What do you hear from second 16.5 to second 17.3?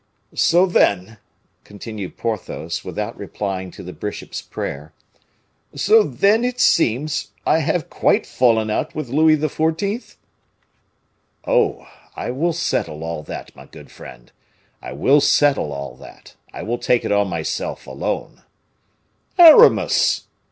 I will take it on